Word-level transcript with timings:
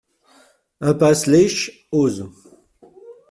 Impasse 0.79 1.27
Léche, 1.29 1.85
Eauze 1.91 2.25